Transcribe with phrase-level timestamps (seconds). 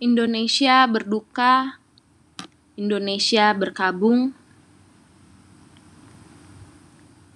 [0.00, 1.76] Indonesia berduka,
[2.72, 4.32] Indonesia berkabung,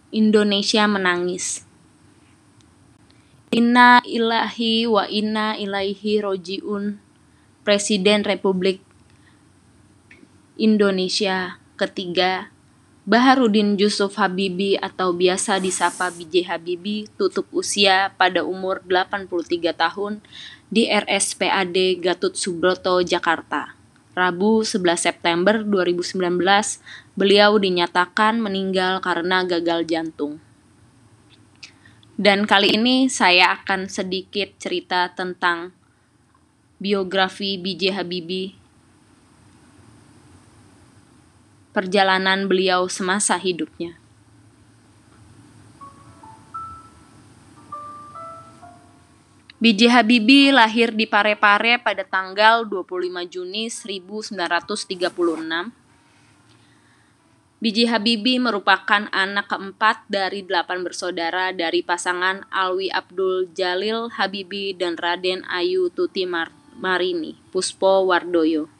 [0.08, 1.68] Indonesia menangis.
[3.52, 7.04] Inna ilahi wa inna ilaihi rojiun
[7.68, 8.80] Presiden Republik
[10.56, 12.48] Indonesia ketiga
[13.04, 20.24] Baharudin Yusuf Habibi atau biasa disapa BJ Habibi tutup usia pada umur 83 tahun
[20.72, 23.76] di RSPAD Gatot Subroto, Jakarta.
[24.16, 26.16] Rabu 11 September 2019,
[27.12, 30.40] beliau dinyatakan meninggal karena gagal jantung.
[32.16, 35.76] Dan kali ini saya akan sedikit cerita tentang
[36.80, 38.63] biografi BJ Habibie
[41.74, 43.98] perjalanan beliau semasa hidupnya.
[49.64, 49.88] B.J.
[49.88, 54.84] Habibie lahir di Parepare pada tanggal 25 Juni 1936.
[57.64, 57.78] B.J.
[57.88, 65.48] Habibie merupakan anak keempat dari delapan bersaudara dari pasangan Alwi Abdul Jalil Habibie dan Raden
[65.48, 66.28] Ayu Tuti
[66.76, 68.73] Marini, Puspo Wardoyo.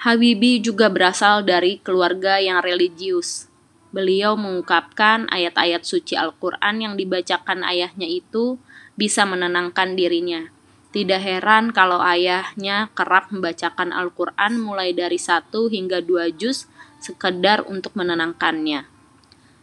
[0.00, 3.52] Habibie juga berasal dari keluarga yang religius.
[3.92, 8.56] Beliau mengungkapkan ayat-ayat suci Al-Quran yang dibacakan ayahnya itu
[8.96, 10.48] bisa menenangkan dirinya.
[10.96, 16.64] Tidak heran kalau ayahnya kerap membacakan Al-Quran mulai dari satu hingga dua juz
[16.96, 18.88] sekedar untuk menenangkannya.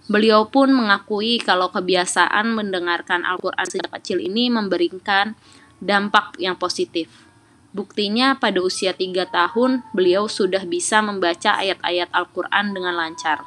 [0.05, 5.33] Beliau pun mengakui kalau kebiasaan mendengarkan Al-Quran sejak kecil ini memberikan
[5.81, 7.26] dampak yang positif.
[7.77, 13.45] Buktinya pada usia tiga tahun beliau sudah bisa membaca ayat-ayat Al-Quran dengan lancar.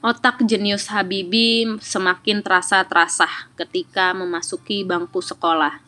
[0.00, 3.28] Otak jenius Habibi semakin terasa-terasa
[3.60, 5.84] ketika memasuki bangku sekolah.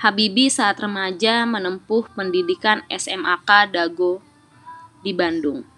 [0.00, 4.24] Habibi saat remaja menempuh pendidikan SMAK Dago
[5.04, 5.68] di Bandung.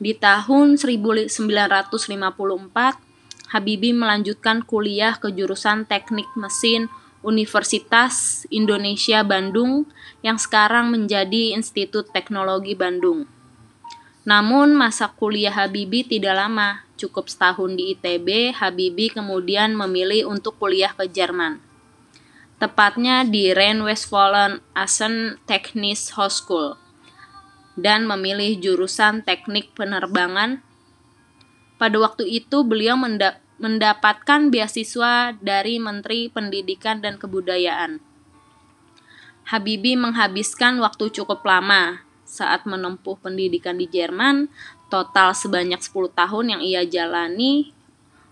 [0.00, 1.36] Di tahun 1954,
[3.52, 6.88] Habibi melanjutkan kuliah ke jurusan Teknik Mesin
[7.20, 9.84] Universitas Indonesia Bandung
[10.24, 13.28] yang sekarang menjadi Institut Teknologi Bandung.
[14.24, 20.92] Namun masa kuliah Habibi tidak lama, cukup setahun di ITB, Habibi kemudian memilih untuk kuliah
[20.92, 21.60] ke Jerman.
[22.60, 26.76] Tepatnya di Rhein-Westfalen Essen Technisch Hochschule
[27.80, 30.60] dan memilih jurusan teknik penerbangan.
[31.80, 33.00] Pada waktu itu beliau
[33.60, 38.00] mendapatkan beasiswa dari Menteri Pendidikan dan Kebudayaan.
[39.52, 44.48] Habibie menghabiskan waktu cukup lama saat menempuh pendidikan di Jerman,
[44.88, 47.76] total sebanyak 10 tahun yang ia jalani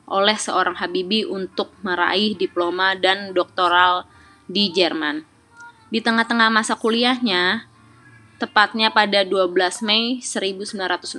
[0.08, 4.08] oleh seorang Habibie untuk meraih diploma dan doktoral
[4.48, 5.28] di Jerman.
[5.92, 7.68] Di tengah-tengah masa kuliahnya,
[8.40, 11.18] tepatnya pada 12 Mei 1962,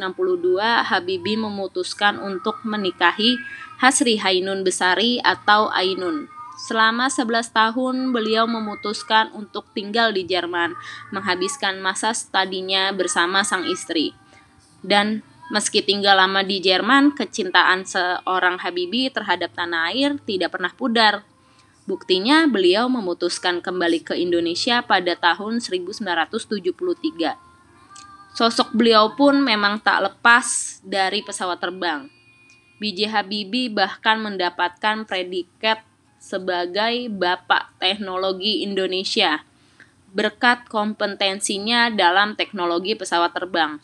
[0.87, 3.37] Habibie memutuskan untuk menikahi
[3.79, 6.27] Hasri Hainun Besari atau Ainun.
[6.59, 10.75] Selama 11 tahun beliau memutuskan untuk tinggal di Jerman,
[11.15, 14.11] menghabiskan masa studinya bersama sang istri.
[14.83, 21.23] Dan meski tinggal lama di Jerman, kecintaan seorang Habibie terhadap tanah air tidak pernah pudar.
[21.87, 27.39] Buktinya beliau memutuskan kembali ke Indonesia pada tahun 1973.
[28.35, 32.18] Sosok beliau pun memang tak lepas dari pesawat terbang.
[32.79, 33.11] B.J.
[33.11, 35.83] Habibie bahkan mendapatkan predikat
[36.19, 39.43] sebagai Bapak Teknologi Indonesia
[40.09, 43.77] berkat kompetensinya dalam teknologi pesawat terbang.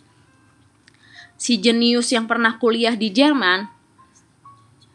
[1.37, 3.67] Si jenius yang pernah kuliah di Jerman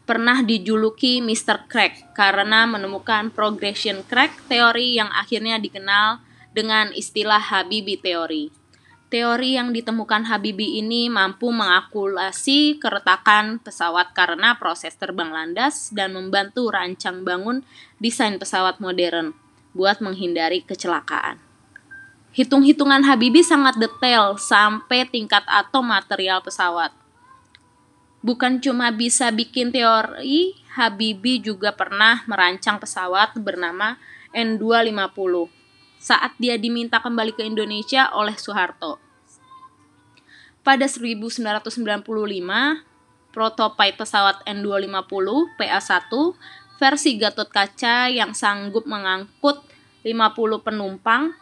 [0.03, 1.71] pernah dijuluki Mr.
[1.71, 6.19] Crack karena menemukan progression crack teori yang akhirnya dikenal
[6.51, 8.60] dengan istilah Habibie teori.
[9.11, 16.71] Teori yang ditemukan Habibie ini mampu mengakulasi keretakan pesawat karena proses terbang landas dan membantu
[16.71, 17.59] rancang bangun
[17.99, 19.35] desain pesawat modern
[19.75, 21.43] buat menghindari kecelakaan.
[22.31, 26.95] Hitung-hitungan Habibie sangat detail sampai tingkat atom material pesawat.
[28.23, 33.99] Bukan cuma bisa bikin teori, Habibie juga pernah merancang pesawat bernama
[34.31, 35.59] N250
[36.01, 39.10] saat dia diminta kembali ke Indonesia oleh Soeharto.
[40.61, 41.73] Pada 1995,
[43.33, 46.13] prototipe pesawat N250 PA1
[46.77, 49.57] versi Gatot Kaca yang sanggup mengangkut
[50.05, 51.33] 50 penumpang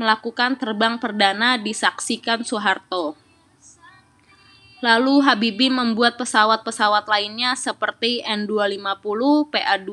[0.00, 3.12] melakukan terbang perdana disaksikan Soeharto.
[4.80, 9.92] Lalu Habibie membuat pesawat-pesawat lainnya seperti N250, PA2,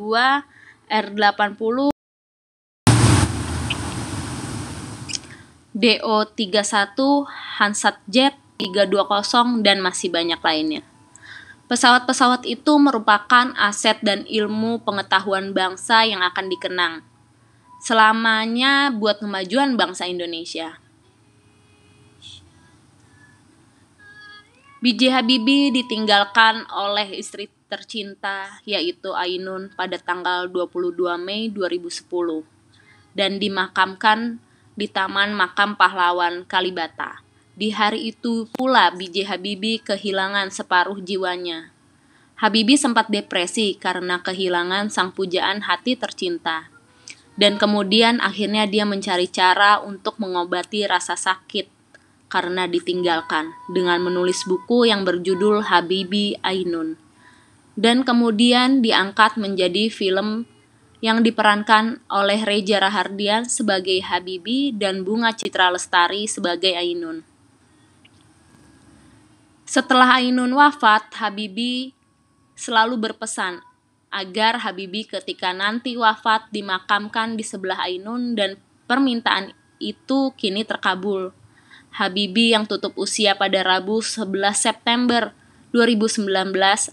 [0.88, 1.92] R80,
[5.76, 7.00] DO31,
[7.60, 10.84] Hansat Jet 320, dan masih banyak lainnya.
[11.72, 17.08] Pesawat-pesawat itu merupakan aset dan ilmu pengetahuan bangsa yang akan dikenang
[17.80, 20.84] selamanya buat kemajuan bangsa Indonesia.
[24.80, 25.12] B.J.
[25.12, 32.08] Habibie ditinggalkan oleh istri tercinta yaitu Ainun pada tanggal 22 Mei 2010
[33.12, 34.40] dan dimakamkan
[34.80, 37.29] di Taman Makam Pahlawan Kalibata.
[37.60, 39.28] Di hari itu pula B.J.
[39.28, 41.76] Habibie kehilangan separuh jiwanya.
[42.40, 46.72] Habibie sempat depresi karena kehilangan sang pujaan hati tercinta.
[47.36, 51.68] Dan kemudian akhirnya dia mencari cara untuk mengobati rasa sakit
[52.32, 56.96] karena ditinggalkan dengan menulis buku yang berjudul Habibie Ainun.
[57.76, 60.48] Dan kemudian diangkat menjadi film
[61.04, 67.29] yang diperankan oleh Reza Rahardian sebagai Habibie dan Bunga Citra Lestari sebagai Ainun.
[69.70, 71.94] Setelah Ainun wafat, Habibi
[72.58, 73.62] selalu berpesan
[74.10, 78.58] agar Habibi ketika nanti wafat dimakamkan di sebelah Ainun dan
[78.90, 81.30] permintaan itu kini terkabul.
[81.94, 84.26] Habibi yang tutup usia pada Rabu 11
[84.58, 85.38] September
[85.70, 86.34] 2019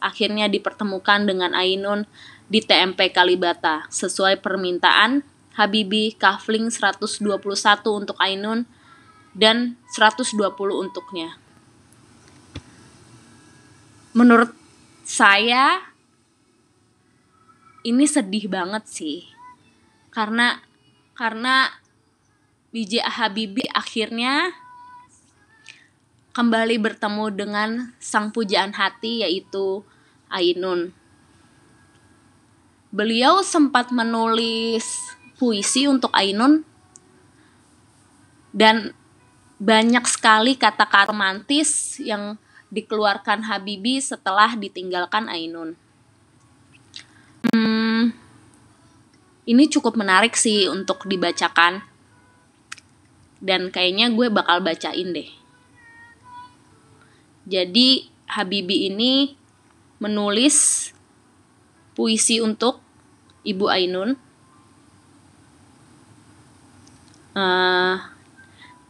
[0.05, 2.05] akhirnya dipertemukan dengan Ainun
[2.53, 5.25] di TMP Kalibata sesuai permintaan
[5.57, 7.25] Habibi kafling 121
[7.89, 8.69] untuk Ainun
[9.33, 10.37] dan 120
[10.77, 11.41] untuknya
[14.17, 14.49] menurut
[15.05, 15.77] saya
[17.85, 19.29] ini sedih banget sih
[20.09, 20.65] karena
[21.13, 21.69] karena
[22.73, 24.57] BJ Habibie akhirnya
[26.33, 27.71] kembali bertemu dengan
[28.01, 29.85] sang pujaan hati yaitu
[30.33, 30.97] Ainun.
[32.89, 36.65] Beliau sempat menulis puisi untuk Ainun
[38.57, 38.97] dan
[39.61, 42.41] banyak sekali kata-kata romantis yang
[42.77, 45.81] dikeluarkan Habibi setelah ditinggalkan Ainun.
[47.49, 48.13] Hmm,
[49.49, 51.81] ini cukup menarik sih untuk dibacakan.
[53.41, 55.29] Dan kayaknya gue bakal bacain deh.
[57.49, 59.33] Jadi Habibi ini
[59.97, 60.91] menulis
[61.97, 62.85] puisi untuk
[63.41, 64.21] Ibu Ainun.
[67.37, 67.97] Uh,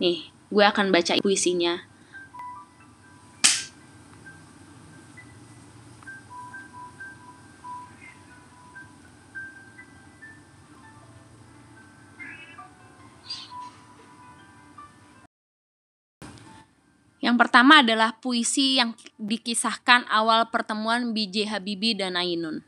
[0.03, 1.86] nih, gue akan baca puisinya.
[17.37, 21.53] Yang pertama adalah puisi yang dikisahkan awal pertemuan B.J.
[21.53, 22.65] Habibie dan Ainun.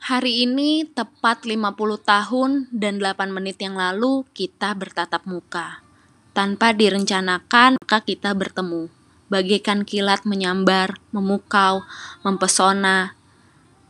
[0.00, 1.76] Hari ini tepat 50
[2.08, 5.84] tahun dan 8 menit yang lalu kita bertatap muka.
[6.32, 8.88] Tanpa direncanakan, maka kita bertemu.
[9.28, 11.84] Bagaikan kilat menyambar, memukau,
[12.24, 13.12] mempesona,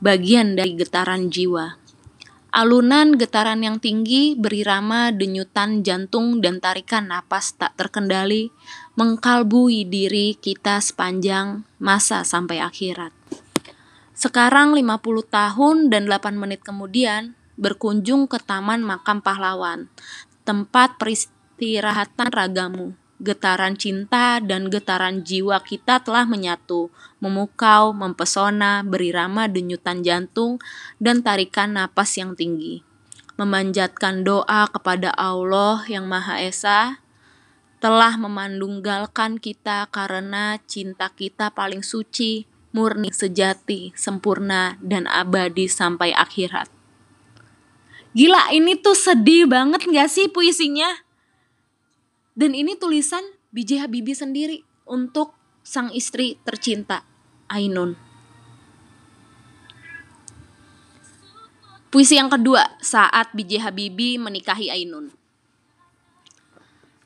[0.02, 1.78] bagian dari getaran jiwa.
[2.52, 8.52] Alunan getaran yang tinggi berirama denyutan jantung dan tarikan napas tak terkendali
[8.92, 13.08] mengkalbui diri kita sepanjang masa sampai akhirat.
[14.12, 14.84] Sekarang 50
[15.32, 19.88] tahun dan 8 menit kemudian berkunjung ke Taman Makam Pahlawan,
[20.44, 26.90] tempat peristirahatan ragamu getaran cinta dan getaran jiwa kita telah menyatu,
[27.22, 30.58] memukau, mempesona, berirama denyutan jantung,
[30.98, 32.82] dan tarikan napas yang tinggi.
[33.38, 37.00] Memanjatkan doa kepada Allah yang Maha Esa,
[37.78, 46.70] telah memandunggalkan kita karena cinta kita paling suci, murni, sejati, sempurna, dan abadi sampai akhirat.
[48.12, 51.11] Gila, ini tuh sedih banget gak sih puisinya?
[52.32, 53.20] Dan ini tulisan
[53.52, 53.84] B.J.
[53.84, 57.04] Habibie sendiri untuk sang istri tercinta,
[57.52, 57.92] Ainun.
[61.92, 63.68] Puisi yang kedua, saat B.J.
[63.68, 65.12] Habibie menikahi Ainun.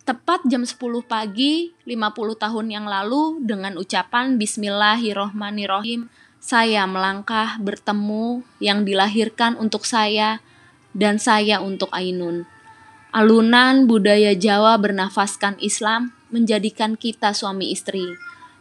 [0.06, 1.99] Tepat jam 10 pagi 50
[2.38, 6.06] tahun yang lalu dengan ucapan Bismillahirrohmanirrohim,
[6.38, 10.38] saya melangkah bertemu yang dilahirkan untuk saya
[10.95, 12.47] dan saya untuk Ainun.
[13.16, 18.04] Alunan budaya Jawa bernafaskan Islam menjadikan kita suami istri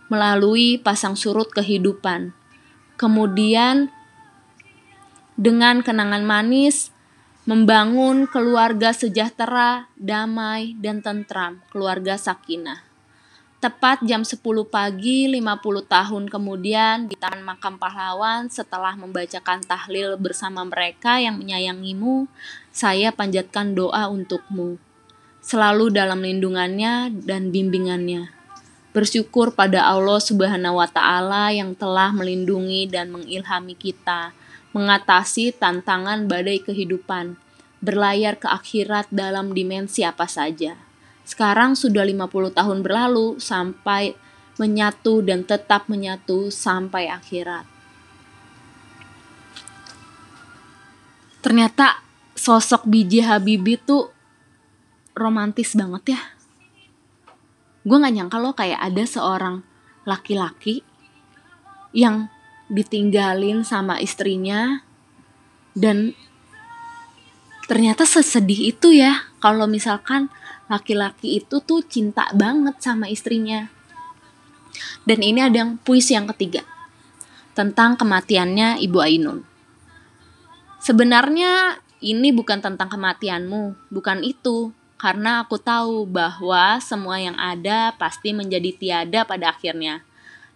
[0.07, 2.31] melalui pasang surut kehidupan.
[2.95, 3.91] Kemudian
[5.35, 6.95] dengan kenangan manis
[7.43, 12.79] membangun keluarga sejahtera, damai, dan tentram, keluarga sakinah.
[13.59, 14.39] Tepat jam 10
[14.71, 15.41] pagi 50
[15.83, 22.31] tahun kemudian di Taman Makam Pahlawan setelah membacakan tahlil bersama mereka yang menyayangimu,
[22.75, 24.75] saya panjatkan doa untukmu.
[25.39, 28.35] Selalu dalam lindungannya dan bimbingannya.
[28.91, 34.35] Bersyukur pada Allah Subhanahu wa taala yang telah melindungi dan mengilhami kita
[34.75, 37.39] mengatasi tantangan badai kehidupan,
[37.79, 40.75] berlayar ke akhirat dalam dimensi apa saja.
[41.23, 44.19] Sekarang sudah 50 tahun berlalu sampai
[44.59, 47.63] menyatu dan tetap menyatu sampai akhirat.
[51.39, 52.04] Ternyata
[52.45, 54.13] sosok biji Habibie tuh
[55.17, 56.21] romantis banget ya.
[57.81, 59.65] Gue gak nyangka loh kayak ada seorang
[60.05, 60.85] laki-laki
[61.89, 62.29] yang
[62.69, 64.85] ditinggalin sama istrinya
[65.73, 66.13] dan
[67.65, 70.29] ternyata sesedih itu ya kalau misalkan
[70.69, 73.73] laki-laki itu tuh cinta banget sama istrinya.
[75.01, 76.61] Dan ini ada yang puisi yang ketiga
[77.57, 79.39] tentang kematiannya Ibu Ainun.
[80.83, 84.69] Sebenarnya ini bukan tentang kematianmu, bukan itu.
[85.01, 90.05] Karena aku tahu bahwa semua yang ada pasti menjadi tiada pada akhirnya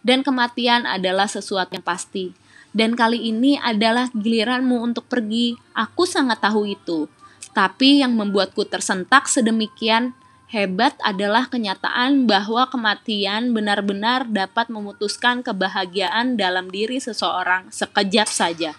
[0.01, 2.32] dan kematian adalah sesuatu yang pasti.
[2.70, 5.58] Dan kali ini adalah giliranmu untuk pergi.
[5.74, 7.10] Aku sangat tahu itu.
[7.51, 10.13] Tapi yang membuatku tersentak sedemikian
[10.53, 18.72] hebat adalah kenyataan bahwa kematian benar-benar dapat memutuskan kebahagiaan dalam diri seseorang sekejap saja.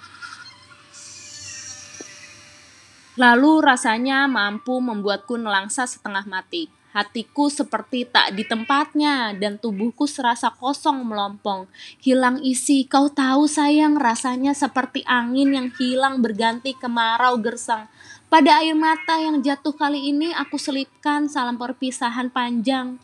[3.20, 6.72] Lalu rasanya mampu membuatku nelangsa setengah mati.
[6.96, 11.68] Hatiku seperti tak di tempatnya dan tubuhku serasa kosong melompong.
[12.00, 17.92] Hilang isi, kau tahu sayang rasanya seperti angin yang hilang berganti kemarau gersang.
[18.32, 22.96] Pada air mata yang jatuh kali ini aku selipkan salam perpisahan panjang.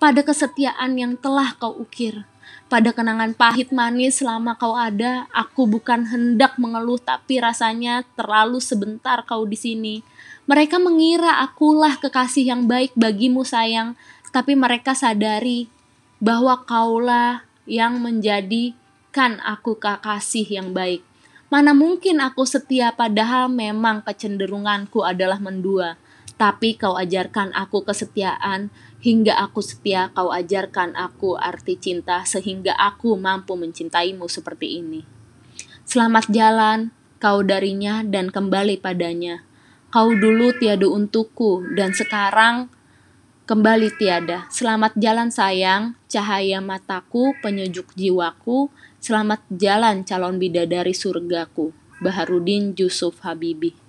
[0.00, 2.24] Pada kesetiaan yang telah kau ukir.
[2.72, 9.20] Pada kenangan pahit manis selama kau ada, aku bukan hendak mengeluh tapi rasanya terlalu sebentar
[9.28, 9.94] kau di sini
[10.42, 13.94] mereka mengira akulah kekasih yang baik bagimu sayang,
[14.34, 15.70] tapi mereka sadari
[16.18, 21.06] bahwa kaulah yang menjadikan aku kekasih yang baik.
[21.46, 25.94] Mana mungkin aku setia padahal memang kecenderunganku adalah mendua.
[26.34, 28.66] Tapi kau ajarkan aku kesetiaan,
[29.02, 35.02] hingga aku setia kau ajarkan aku arti cinta sehingga aku mampu mencintaimu seperti ini.
[35.82, 39.42] Selamat jalan kau darinya dan kembali padanya.
[39.92, 42.72] Kau dulu tiada untukku, dan sekarang
[43.44, 44.48] kembali tiada.
[44.48, 48.72] Selamat jalan sayang, cahaya mataku, penyejuk jiwaku.
[49.02, 51.76] Selamat jalan calon bidadari surgaku.
[52.00, 53.81] Baharudin Yusuf Habibi.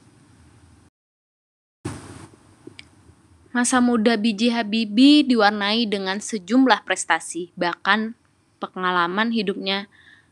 [3.54, 8.18] Masa muda biji Habibi diwarnai dengan sejumlah prestasi, bahkan
[8.58, 9.86] pengalaman hidupnya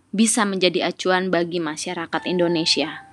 [0.09, 3.05] bisa menjadi acuan bagi masyarakat Indonesia.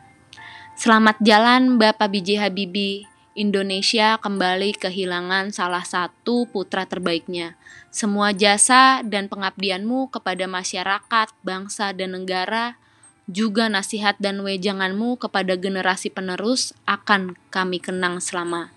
[0.81, 3.05] Selamat jalan Bapak Biji Habibi.
[3.37, 7.61] Indonesia kembali kehilangan salah satu putra terbaiknya.
[7.93, 12.81] Semua jasa dan pengabdianmu kepada masyarakat, bangsa, dan negara,
[13.29, 18.73] juga nasihat dan wejanganmu kepada generasi penerus akan kami kenang selama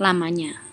[0.00, 0.69] lamanya.